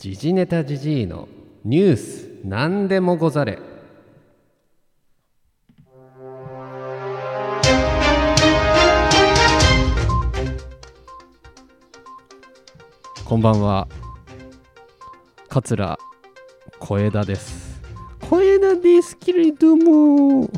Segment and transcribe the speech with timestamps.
[0.00, 1.28] 時事ネタじじいの
[1.62, 3.58] ニュースなんでもござれ。
[13.26, 13.86] こんばんは。
[15.50, 15.98] 桂
[16.78, 17.82] 小枝です。
[18.22, 20.48] 小枝ですけれども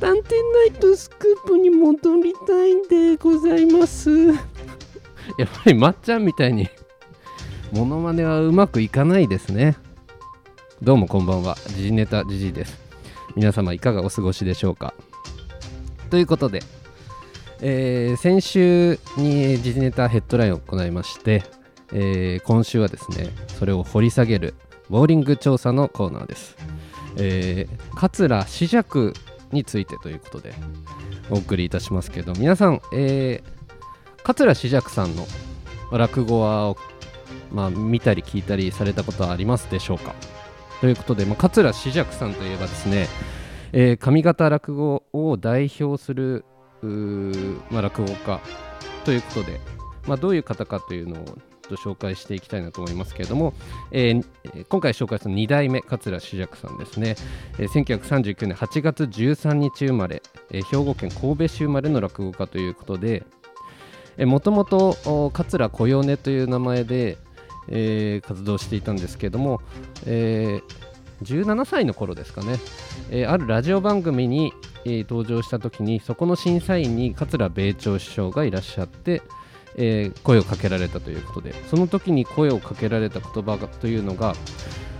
[0.00, 0.30] 探偵
[0.70, 4.10] ナイトスクープに戻りたいんでございます。
[5.36, 6.66] やっぱりまっちゃんみたいに
[7.72, 9.76] モノマネはうまくいかないですね。
[10.82, 11.56] どうもこんばんは。
[11.68, 12.78] 時事ネタじじいです。
[13.36, 14.94] 皆様いかがお過ごしでしょうか。
[16.10, 16.62] ということで、
[17.60, 21.44] えー先週に時事ネタヘッドラインを行いまして、
[21.92, 23.28] えー今週はですね
[23.58, 24.54] それを掘り下げる
[24.88, 26.56] ボーリング調査のコーナーです、
[27.18, 29.12] えー桂枝雀
[29.52, 30.54] についてということで
[31.30, 33.58] お送りいたしますけど皆さん、えー
[34.22, 35.26] 桂枝雀さんの
[35.92, 36.74] 落語は、
[37.52, 40.14] まあ、見たり聞いたりされたことはありますでしょうか？
[40.80, 43.08] ということで、まあ、桂枝雀さんといえばですね、
[43.72, 46.44] えー上方落語を代表する
[47.70, 48.40] まあ、落語家
[49.04, 49.60] ということで、
[50.06, 51.24] まあ、どういう方かというのを
[51.62, 53.52] と紹介していきたいなと思いますけれども、
[53.90, 54.24] えー
[54.68, 57.16] 今回紹介する2代目桂枝雀さんですね、
[57.58, 63.24] えー1939年8月13日生まれ、えー兵庫県神戸市生まれの落語家ということで
[64.20, 67.18] もともと桂小米という名前で、
[67.68, 69.60] えー活動していたんですけれども、
[70.06, 70.88] えー
[71.22, 72.58] 17歳の頃ですかね、
[73.10, 74.52] えーあるラジオ番組に、
[74.84, 79.22] え登場した時にそこの審査員に桂米朝師匠がいらっしゃって、
[79.76, 84.34] え声をかけられたということでその時に声をかけられた言葉がというのが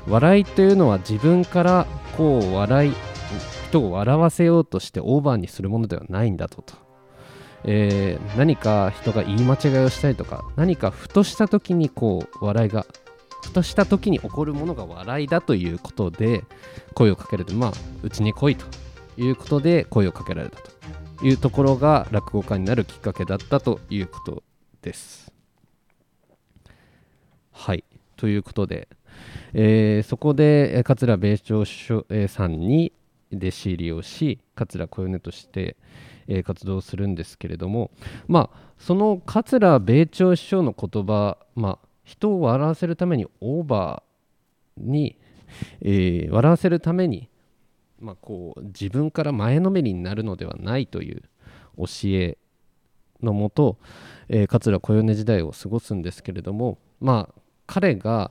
[0.09, 2.93] 笑いというのは自分からこう笑い
[3.69, 6.75] 人を笑わせようとしてオーバーにするものではないんだとと、
[7.65, 12.87] えー何か人が言い間違いをしたりとか何かふとした時にこう笑いが
[13.43, 16.45] ふとした時に起こるものが笑いだということで
[16.95, 18.67] 声をかけられてまあうちに来いと
[19.17, 24.43] いうことで声をかけられたというところが落語家になるきっかけだったということ
[24.83, 25.33] です。
[27.53, 27.85] はい
[28.17, 28.89] ということで、
[29.53, 32.93] えーそこで桂米朝師匠えーさんに
[33.33, 35.77] 弟子入りをし桂小米として、
[36.27, 37.91] えー活動するんですけれども
[38.27, 45.19] まあその桂米朝師匠の言葉まあ人を笑わせるためにオーバーに、
[45.81, 47.29] えー笑わせるために、
[48.01, 51.23] まあ、こう自分から前のめりになるのではないという
[51.77, 52.39] 教え
[53.23, 53.79] のもと、
[54.29, 58.31] えー桂小米時代を過ごすんですけれどもまあ彼が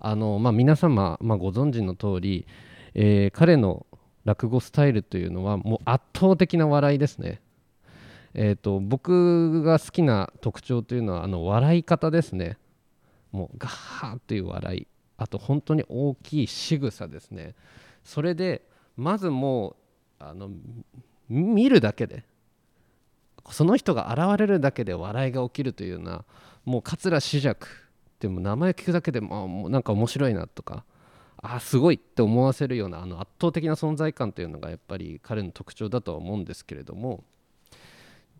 [0.00, 2.46] あの、まあ、皆様、まあ、ご存知の通り、
[2.94, 3.86] えー彼の
[4.24, 7.40] 落語スタイルというのはもう圧倒的な笑いですね。
[8.34, 12.56] えー、と僕が好きな特徴というのはあの笑い方ですね。
[13.30, 17.54] もうガッという笑いあと本当に大きい仕草ですね。
[18.04, 18.62] それで
[18.96, 19.74] まずもう
[20.18, 20.50] あの
[21.28, 22.24] 見るだけで
[23.50, 26.24] その人が現れるだけで笑いが起きるというような
[26.64, 27.56] もう桂枝雀っ
[28.18, 30.84] てもう名前聞くだけでもうなんか面白いなとか
[31.42, 37.24] あすごいって思わせるようなあの圧倒的な存在感というのがやっぱり彼の特徴だとは思うんですけれども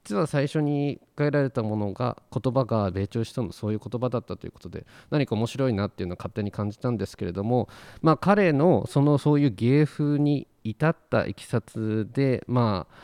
[0.04, 7.68] 実は最初に変えられたものが言葉が米朝師匠のそういう言葉だったということで何か面白いなっていうのを勝手に感じたんですけれども
[8.00, 12.94] まあ彼のそのそういう芸風に至ったいきさつでまあ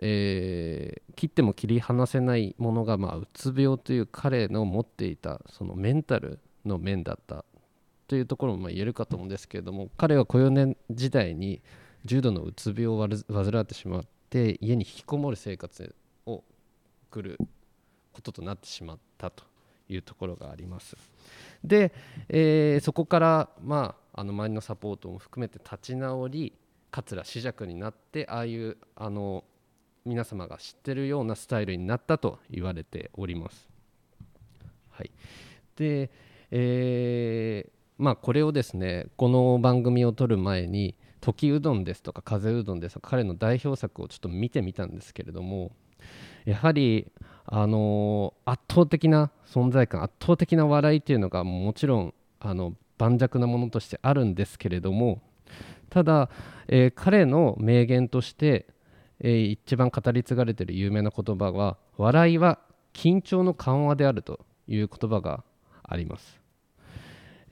[0.00, 7.44] えー切っても切り離せないものが、まあ、うつ病という彼の持っていたそのメンタルの面だった
[8.10, 11.62] というところも言えるかと思うんですけれども彼は小米時代に
[12.04, 15.94] 重度のうつ病を患ってしまって家に引きこもる生活
[16.26, 16.42] を
[17.08, 17.38] 送る
[18.12, 19.44] こととなってしまったと
[19.88, 20.96] いうところがあります。
[21.62, 21.92] で、
[22.28, 26.52] えーそこから、まあ、あの周りのサポートも含めて立ち直り
[26.90, 29.44] 桂枝雀になってああいうあの
[30.04, 33.68] 皆様が知ってるようなスタイルになったと言われております。
[34.90, 35.12] はい、
[35.76, 36.10] で、
[36.50, 45.72] えーまあこれをですねこの番組を撮る前に「時うどん」ですとか「風うどん」ですとか彼の代表作をちょっと見てみたんですけれども
[46.46, 47.12] やはり、
[47.44, 55.20] あの圧倒的な存在感圧倒的な笑いっていうのがもちろんあの盤石なものとしてあるんですけれども
[55.90, 56.30] ただ、
[56.68, 58.66] えー彼の名言として、
[59.20, 62.60] えー一番語り継がれている有名な言葉は「笑いは
[62.94, 65.44] 緊張の緩和である」という言葉が
[65.82, 66.39] あります。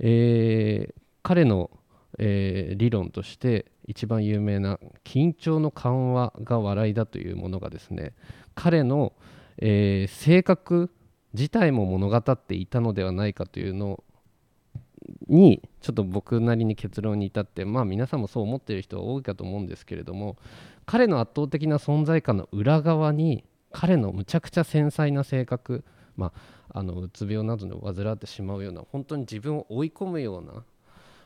[0.00, 1.70] えー彼の、
[2.18, 8.12] えー理論として一番有名な緊張の緩和が笑いだというものがですね
[8.54, 9.12] 彼の、
[9.58, 10.90] えー性格
[11.34, 14.02] 自体も物語っていたのではないかというの
[15.28, 20.36] にちょっと僕なりに結論に至ってまあ皆さんもそう思っている人は多いかと思うんですけれども
[20.86, 25.84] 彼の圧倒的な存在感の裏側に彼のむちゃくちゃ繊細な性格
[26.18, 26.32] ま
[26.70, 30.64] あ、あのうつ病などで患ってしまうような本当に自分を追い込むような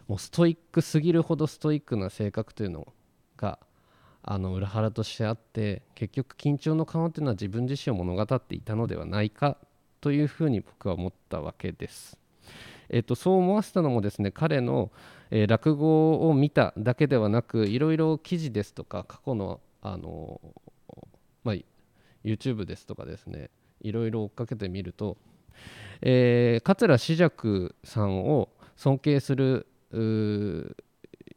[0.06, 2.86] もうストイックすぎるほどストイックな性格というの
[3.38, 3.58] が
[4.22, 9.56] あの裏腹としてあって結局緊張の緩和というのは自分自身を物語っていたのではないか
[10.02, 12.18] というふうに僕は思ったわけです。
[12.90, 14.90] えっと、そう思わせたのもですね彼の、
[15.30, 20.40] えー、落語を見ただけではなくいろいろ記事ですとか過去のあの、
[21.42, 21.54] まあ、
[22.22, 23.48] YouTube ですとかですね
[23.82, 25.16] いろいろ追っかけてみると、
[26.00, 29.66] えー、桂枝雀さんを尊敬する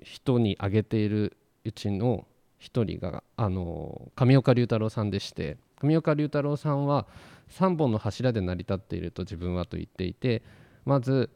[0.04, 2.26] 人に挙げているうちの
[2.58, 7.06] 一人があの上岡龍太郎さんでして上岡龍太郎さんは
[7.52, 10.42] 3本の柱で成り立っていると自分はと言っていて
[10.86, 11.30] まず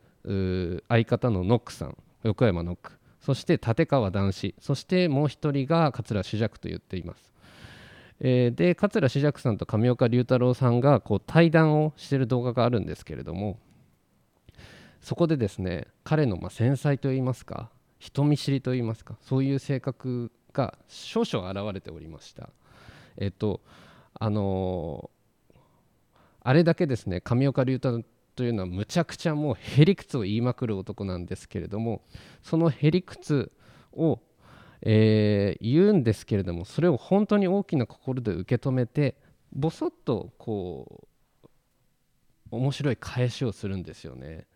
[0.88, 7.29] 相方のノックさん横山ノックそして立川談志そしてもう一人が桂枝雀と言っています。
[8.22, 13.60] えー、で桂志尺さんと上岡龍太郎さんがこう対談をしている動画があるんですけれども
[15.02, 22.50] そこでですね彼のまあ繊細といいますか人見知りといいますかそういう性格が少々現れておりました。
[23.18, 23.62] えっ、と
[24.14, 25.58] あのー、
[26.42, 28.04] あれだけですね上岡龍太郎
[28.36, 32.02] というのはむちゃくちゃもうへりくつを言いまくる男なんですけれども
[32.42, 33.52] そのへりくつ
[33.92, 34.22] を
[34.82, 39.16] えー、言うんですけれどもそれを本当に大きな心で受け止めて
[39.52, 41.08] ぼそっとこ
[41.44, 41.48] う
[42.52, 44.48] 面白い返しをするんですよね。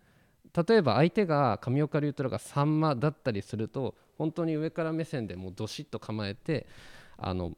[0.67, 6.67] 例えば相手が上岡龍太郎がさんまだったりすると本当に上から目線でもうどしっと構えて
[7.17, 7.53] あの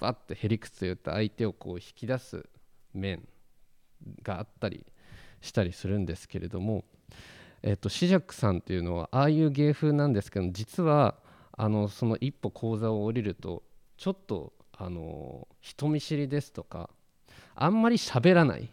[0.00, 2.44] バッてへりくつ言って相手をこう引き出す
[2.92, 3.26] 面
[4.22, 4.84] があったり
[5.40, 6.84] したりするんですけれども、
[7.62, 11.14] えっと、シジャックさんっていうのはああいう芸風なんですけど実は
[11.56, 13.62] あのその一歩講座を降りると
[13.96, 16.90] ちょっとあの人見知りですとか
[17.54, 18.68] あんまり喋らない。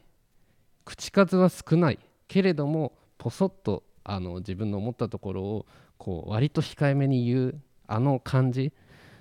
[0.85, 1.99] 口数は少ない。
[2.27, 5.65] けれどもポソッとあの自分の思ったところを
[5.97, 8.73] こう割と控えめに言うあの感じ。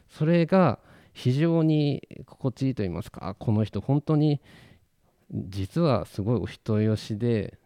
[0.08, 0.80] それが
[1.12, 4.40] 非常に心地いいと言いますかこの人本当に
[5.30, 7.58] 実はすごいお人よしで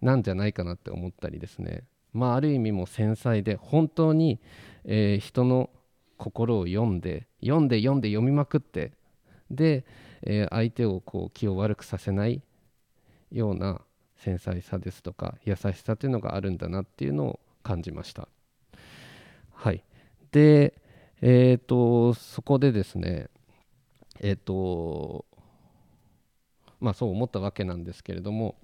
[0.00, 1.82] なんじゃないかなって思ったりですね。
[2.12, 4.40] まあある意味も繊細で本当に
[4.84, 5.70] えー、人の
[6.16, 8.92] 心を読んで読んで読んで読みまくって
[9.50, 9.84] で、
[10.22, 12.42] えー、相手をこう気を悪くさせない
[13.32, 13.80] ような
[14.16, 18.28] 繊細さですとか優しさというのがあるんだなっていうのを感じました。
[19.52, 19.82] はい、
[20.30, 20.74] で、
[21.20, 23.28] えーと、そこでですね
[24.20, 25.24] えっ、ー、と
[26.80, 28.56] まあそう思ったわけなんですけれども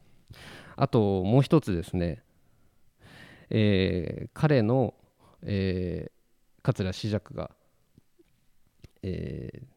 [0.76, 2.22] あともう一つですね、
[3.50, 4.94] えー、彼の
[5.46, 7.50] えー、桂枝雀が、
[9.02, 9.76] えー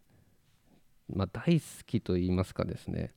[1.15, 3.11] まあ、大好きと言いますかですね、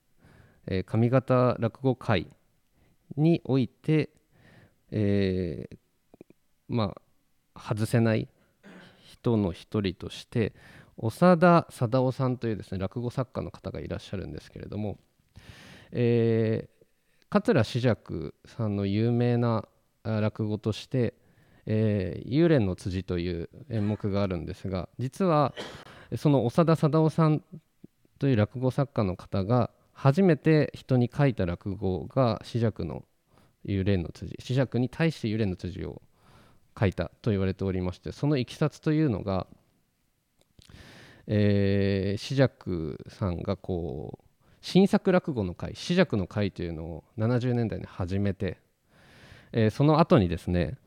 [0.66, 2.28] えー、上方落語会
[3.16, 4.10] において、
[4.90, 5.76] えー、
[6.68, 6.94] ま
[7.54, 8.28] あ外せない
[9.02, 10.52] 人の一人として
[10.98, 14.98] 長田貞夫さんというですね落語作家の方がいらっしゃるんですけれども、
[15.90, 16.86] えー、
[17.28, 19.66] 桂枝雀さんの有名な
[20.04, 21.14] 落語として
[21.66, 25.54] えー、幽蓮の辻という演目があるんですが実は
[26.16, 27.42] その長田貞夫さん
[28.18, 33.04] という落語作家の方が初めて人に書いた落語が紫尺の
[33.64, 36.02] 幽蓮の辻紫尺に対して幽蓮の辻を
[36.78, 39.46] 書いたと言われておりましてそのいきさつというのが、
[41.26, 44.24] えー、紫尺さんがこう
[44.60, 48.58] 新作落語の会紫尺の会というのを70年代に始めて、
[49.52, 50.78] えー、その後にですね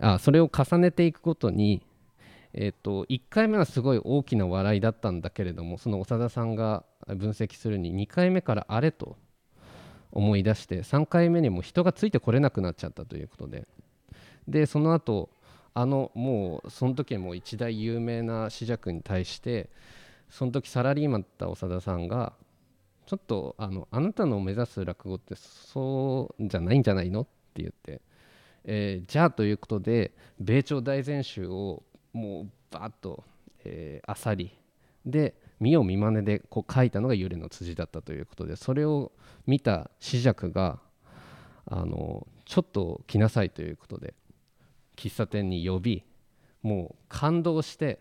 [0.00, 1.82] あそれを重ねていくことに、
[2.52, 9.16] えーと、1回目はすごい大きな笑いだったんだけれどもその長田さんが分析するに2回目からあれと
[10.12, 13.66] 思い出して3回目にも人がついてこれなくなっちゃったということで。
[14.46, 15.28] でその後
[15.74, 19.68] あのもうその時も一大有名な紫尺に対して
[20.30, 22.32] その時サラリーマンだった長田さんが
[23.06, 27.20] ちょっとあのあなたの目指す落語ってそうじゃないんじゃないの？
[27.20, 27.24] っ
[27.54, 28.00] て言って
[28.70, 31.82] えー、じゃあということで米朝大全集を
[32.12, 33.24] もうバーッと、
[33.64, 34.52] えー、あさり
[35.06, 39.10] で見よう見まねでこう書いたのが幽霊の辻だったということでそれを
[39.46, 40.80] 見た紫尺が
[41.64, 44.12] あのちょっと来なさいということで
[44.96, 46.04] 喫茶店に呼び
[46.62, 48.00] もう感動して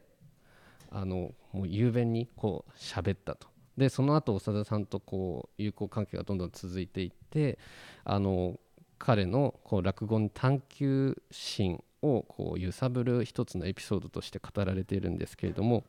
[0.91, 3.47] あのもう雄弁にこう喋ったと。
[3.77, 7.57] でその後長田さんとこう友好関係がどんどん続いていって
[8.03, 8.59] あの
[8.97, 15.83] 彼のこう落語に探求心をこう揺さぶる一つのエピソードとして語られているんですけれども、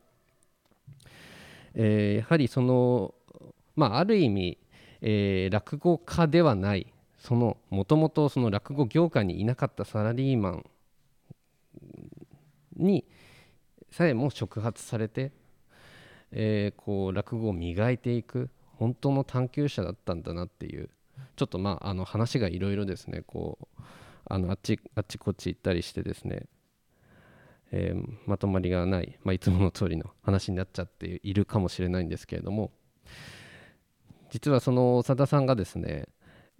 [1.75, 3.13] え、やはりその、
[3.75, 4.57] まあ、ある意味、
[5.01, 10.65] えー、落語家ではないそのもともとその落語業界にいなかったサラリーマン
[12.75, 13.05] に
[13.91, 15.31] さえも触発されて、
[16.31, 20.89] え、こう落語を磨いていく本当の探求者だったんだなっていう
[21.39, 23.81] ちょっとまああの話がいろいろですねこう
[24.25, 26.47] あのあっちあっちこっち行ったりしてですね、
[27.71, 32.71] え、まとまりがない、まあ、いつもの通りの話になっちゃっているかもしれないんですけれども
[34.31, 36.09] 実はその長田さんがですね、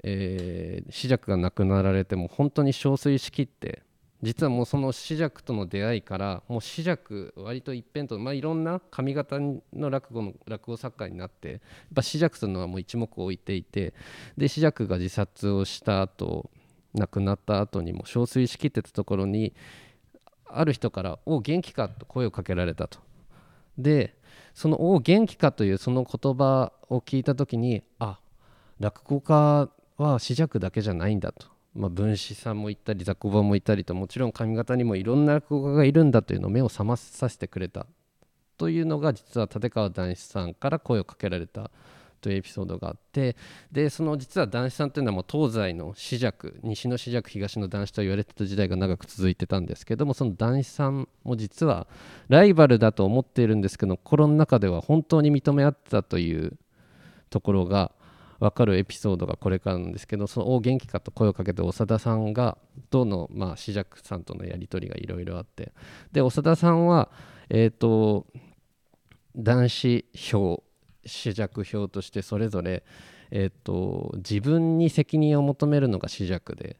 [0.02, 3.84] えー、紫尺が亡くなられても本当に憔悴しきって
[4.22, 11.66] 実はもうその紫尺との出会いからもう紫尺割と一辺と、まあ、いろんな髪型の落語の落語作家になってやっぱ
[11.98, 13.92] 紫尺というのはもう一目置いていて
[14.38, 16.50] で紫尺が自殺をした後
[16.94, 19.54] 亡くなった後にも憔悴しきってたところに
[20.48, 23.00] ある人から「おお元気か?」と声をかけられたと。
[23.78, 24.18] で
[24.54, 28.20] その「お元気か?」というその言葉を聞いた時にあ
[28.80, 31.48] 落語家は紫尺だけじゃないんだと
[31.80, 37.88] まあ、分子さんもいたり雑魚場もいたりともちろん髪型にもいろんな落語家がいるんだというのを目を覚まさせてくれた
[38.58, 41.72] というのが実は立川談志さんから声をかけられた
[42.20, 43.38] というエピソードがあって
[43.72, 51.88] でその実は談志さんというのはもう東西の紫尺西の紫尺東の談志と言われてた時代が長く続いてたんですけどもその談志さんも実は
[52.28, 56.58] ライバルだと思っているんですけど心の中では本当に認め合ってたという
[57.30, 57.94] ところが
[58.40, 62.58] 分かるエピソードがこれからなんですけどその「お元気か?」と声をかけて長田さんが
[62.90, 65.74] どのまあ紫尺さんとのやり取りがいろいろあって
[66.12, 67.10] で長田さんは
[67.50, 68.28] えっ、ー、と
[69.36, 70.64] 男子票
[71.04, 72.84] 紫尺票としてそれぞれ、
[73.32, 76.78] えーと、自分に責任を求めるのが紫尺で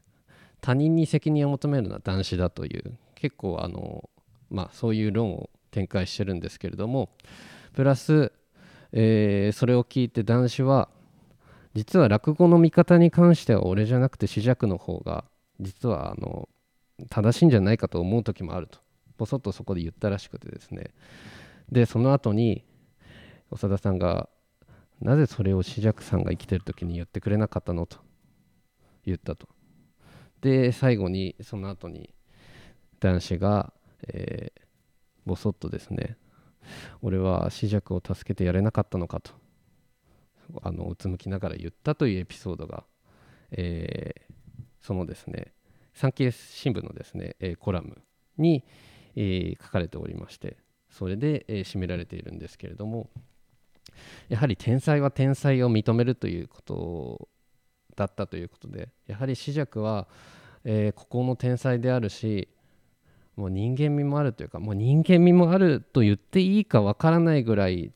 [0.60, 4.08] 他人に責任を求めるのは男子だという結構あの、
[4.50, 7.10] まあ、そういう論を展開してるんですけれども
[7.74, 8.32] プラス、
[8.92, 10.88] えー、それを聞いて男子は
[11.74, 15.24] 実は落語の見方に関しては俺じゃなくて紫尺の方が
[15.60, 16.48] 実はあの
[17.08, 18.78] 正しいんじゃないかと思う時もあると。
[19.16, 20.94] ぼそっとそこで言ったらしくてですね。
[21.70, 22.64] でその後に
[23.50, 24.28] 長田さんが
[25.00, 27.98] なぜそれを紫尺さんが生きてる時に言ってくれなかったのと。
[29.04, 29.48] 言ったと。
[30.40, 32.14] で最後にその後に
[32.98, 33.72] 男子が、
[34.08, 34.60] えー、
[35.26, 36.16] ぼそっとですね
[37.02, 39.39] 俺は紫尺を助けてやれなかったのかと。
[40.62, 42.84] あのうつむきながら言ったというエピソードが、
[43.52, 44.34] えー、
[44.80, 45.52] そのですね
[45.94, 48.02] 産経新聞のですね、えー、コラム
[48.38, 48.64] に、
[49.16, 50.56] えー、書かれておりまして
[50.90, 53.10] それで、えー、締められているんですけれども
[54.28, 57.28] やはり天才は天才を認めるということ
[57.96, 60.06] だったということでやはり紫尺は、
[60.64, 62.48] えー、ここの天才であるし
[63.36, 67.92] もう人間味もあるというかもう人間味もあると言っていいかわからないぐらい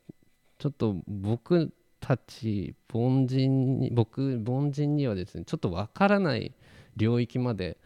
[0.58, 1.72] ちょっと僕
[2.04, 6.52] たち凡人に僕凡人にはですねちょっとわからない
[6.96, 7.78] 領域まで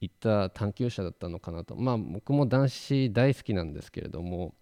[0.00, 1.76] 行った探求者だったのかなと。
[1.76, 4.54] まあ僕も男子大好きなんですけれども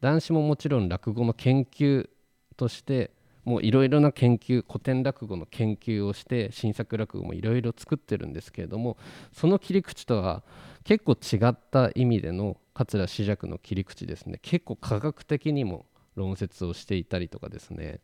[0.00, 2.08] 男子ももちろん落語の研究
[2.56, 3.12] として
[3.44, 8.96] もういろいろな研究古典落語の研究をして新作落語もいろいろ作ってるんですけれども
[9.32, 10.42] その切り口とは
[10.82, 14.40] 結構違った意味での桂枝雀の切り口ですね。
[14.42, 18.00] 結構科学的にも論説をしていたりとかですね。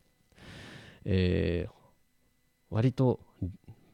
[1.09, 1.71] えー、
[2.69, 3.21] 割と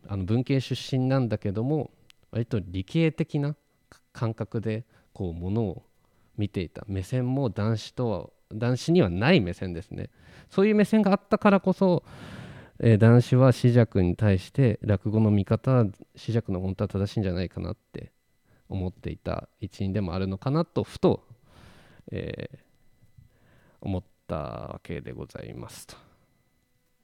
[0.08, 1.91] あの文系出身なんだけども
[2.32, 3.55] 割と理系的な
[4.12, 5.84] 感覚でこうものを
[6.38, 10.10] 見ていた目線も男子とは男子にはない目線ですね
[10.50, 12.03] そういう目線があったからこそ、
[12.79, 18.12] えー、男子は紫尺に対して落語の見方は紫尺の本当は正しいんじゃないかなって
[18.70, 21.27] 思っていた一因でもあるのかなとふと、
[22.12, 22.58] えー、
[23.82, 26.12] 思ったわけでございますと。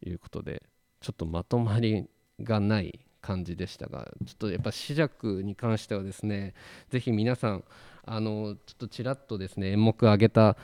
[0.06, 0.64] いうことで
[1.02, 2.08] ちょっとまとまり
[2.40, 6.54] がない感じでしたがちょっとやっぱ紫尺に関してはですね
[6.90, 7.64] ぜひ皆さん
[8.06, 10.58] あのちょっとちらっとですね演目挙げた、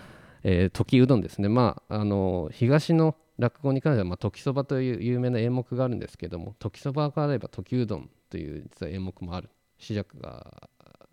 [0.44, 1.50] えー、時うどんですね。
[1.50, 9.50] まああの東の落語に関しては、まあ、時そばという有名な演目があるんですけども時そばがあれば時うどんという実は演目もある。
[9.78, 10.70] 紫尺が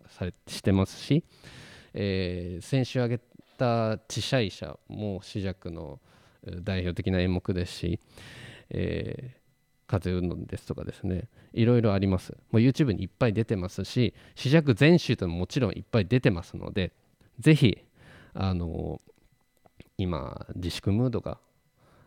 [0.07, 1.25] されしてますし、
[1.93, 3.23] えー、先週挙げ
[3.57, 5.99] た「知者医者」も紫尺の
[6.61, 7.99] 「代表的な演目ですし、
[8.69, 12.33] えー、風うどんですとかですねいろいろあります。
[12.51, 16.91] もう YouTube にいっぱい出てますし試着全集とももちろんいっぱい出てますので
[17.39, 17.77] ぜひ
[18.33, 21.37] あのー、今自粛ムードが、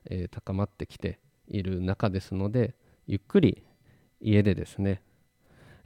[0.07, 2.75] えー、高まってきている中ですので
[3.07, 3.63] ゆっくり
[4.21, 5.03] 家でですね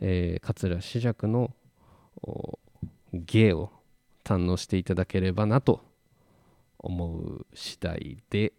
[0.00, 1.50] えー、桂枝雀の
[3.12, 3.71] 芸を
[4.25, 5.83] 堪能していただければなと
[6.80, 8.52] 思う次第で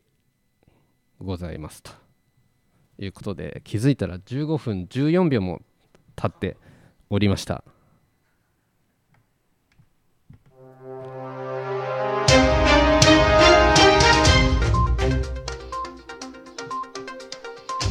[1.20, 1.92] ございますと
[2.98, 5.62] いうことで気づいたら15分14秒も
[6.16, 6.58] 経って
[7.10, 7.64] おりました。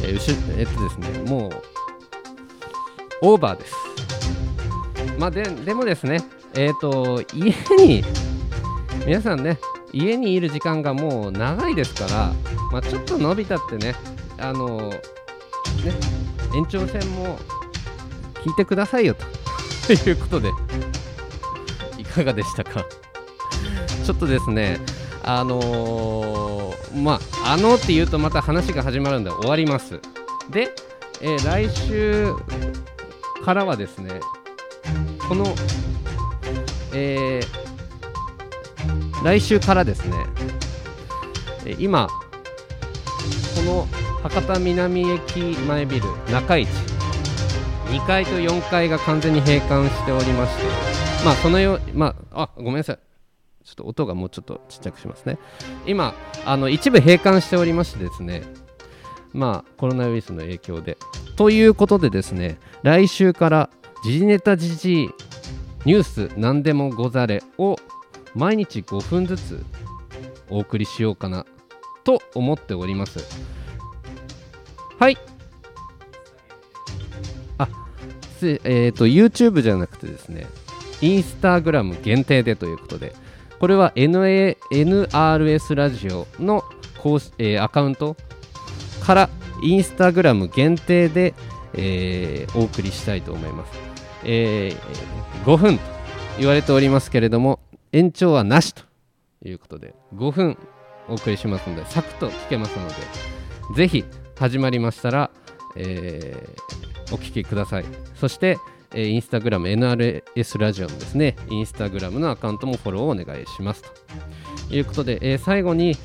[0.03, 0.17] え、
[0.57, 1.51] えっとですねもう
[3.21, 3.75] オーバーです
[5.17, 6.17] まあででもですね
[6.55, 8.03] えっ、ー、と家に
[9.05, 9.59] 皆さんね
[9.93, 12.33] 家にいる時間がもう長いですから、
[12.71, 13.95] まあ、ちょっと伸びたってね
[14.39, 14.97] あのね
[16.55, 17.37] 延長戦も
[18.35, 19.15] 聞いてくださいよ
[19.87, 20.51] ということで
[21.97, 22.85] いかがでしたか？
[24.05, 24.79] ちょっとですね
[25.23, 29.99] あのー、まああのって言うとまた話が始まるんで終わります。
[30.49, 30.69] で、
[31.21, 32.33] えー、来週
[33.45, 34.19] からはですね
[35.27, 35.45] この
[36.93, 37.60] えー、
[39.23, 40.15] 来週からですね
[41.79, 43.87] 今この
[44.23, 46.67] 博多南駅前ビル中市
[47.87, 50.63] 2階と4階が完全に閉館しておりまして
[51.25, 52.99] まあそのようまああごめんなさい。
[53.63, 55.37] ちょっと音がもうちょっとちっちゃくしますね。
[55.85, 58.41] 今あの一部閉館しておりましてですね
[59.33, 60.97] まあコロナウイルスの影響で。
[61.35, 63.69] ということでですね来週から
[64.03, 65.09] 時事ネタ時事
[65.85, 67.77] ニュース何でもござれを
[68.35, 69.65] 毎日5分ずつ
[70.49, 71.45] お送りしようかな
[72.03, 73.19] と思っております。
[74.99, 75.17] はい。
[77.57, 77.67] あ
[78.39, 80.47] すえっ、ー、と YouTube じゃなくてですね
[81.01, 83.13] インスタグラム限定でということで
[83.59, 86.63] これは NA NRS ラジオの
[86.99, 88.15] 公式、えー、アカウント
[89.01, 89.29] から
[89.63, 91.33] インスタグラム限定で、
[91.73, 93.71] えー、お送りしたいと思います、
[94.23, 95.83] えー、5分と
[96.39, 97.59] 言われておりますけれども
[97.93, 98.83] 延長はなしと
[99.43, 100.57] いうことで5分
[101.09, 102.95] お送りしますのでサクッと聞けますので
[103.75, 104.05] ぜひ
[104.37, 105.31] 始まりましたら、
[105.75, 108.57] えー、お聞きくださいそして、
[108.95, 113.83] インスタグラム NRS ラジオのですね、インスタグラムのアカウントもフォローをお願いします
[114.67, 115.95] ということで、えー、最後に、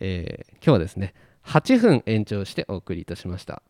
[0.00, 0.44] え。
[0.54, 3.62] 今日はですね、8分延長してお送りいたしました。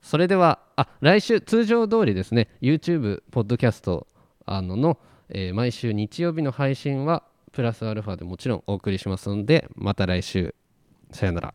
[0.00, 4.06] それでは、あ来週、通常通りですね、YouTube、ポッドキャスト
[4.46, 10.54] あのの、えー、毎週日曜日の配信はプラスアルファでもちろんお送りしますのでまた来週
[11.10, 11.54] さよなら